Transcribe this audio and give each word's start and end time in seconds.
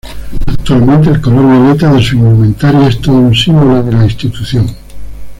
Actualmente, 0.47 1.11
el 1.11 1.21
color 1.21 1.45
violeta 1.47 1.93
de 1.93 1.99
sus 2.01 2.13
indumentarias 2.13 2.95
es 2.95 3.01
todo 3.01 3.17
un 3.17 3.35
símbolo 3.35 3.83
de 3.83 3.91
la 3.91 4.03
institución. 4.05 4.65